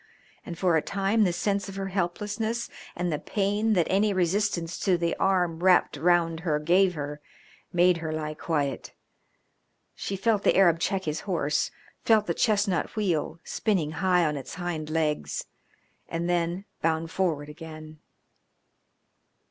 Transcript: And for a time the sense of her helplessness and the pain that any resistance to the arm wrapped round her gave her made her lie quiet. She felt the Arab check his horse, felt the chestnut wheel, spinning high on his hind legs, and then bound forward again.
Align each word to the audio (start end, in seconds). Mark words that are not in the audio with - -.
And 0.43 0.57
for 0.57 0.75
a 0.75 0.81
time 0.81 1.25
the 1.25 1.31
sense 1.31 1.69
of 1.69 1.75
her 1.75 1.89
helplessness 1.89 2.71
and 2.95 3.13
the 3.13 3.19
pain 3.19 3.73
that 3.73 3.85
any 3.87 4.13
resistance 4.13 4.79
to 4.79 4.97
the 4.97 5.15
arm 5.17 5.61
wrapped 5.61 5.95
round 5.95 6.39
her 6.39 6.57
gave 6.57 6.95
her 6.95 7.21
made 7.71 7.97
her 7.97 8.11
lie 8.11 8.33
quiet. 8.33 8.93
She 9.93 10.15
felt 10.15 10.41
the 10.41 10.57
Arab 10.57 10.79
check 10.79 11.03
his 11.03 11.19
horse, 11.29 11.69
felt 12.03 12.25
the 12.25 12.33
chestnut 12.33 12.95
wheel, 12.95 13.39
spinning 13.43 13.91
high 13.91 14.25
on 14.25 14.37
his 14.37 14.55
hind 14.55 14.89
legs, 14.89 15.45
and 16.09 16.27
then 16.27 16.65
bound 16.81 17.11
forward 17.11 17.47
again. 17.47 17.99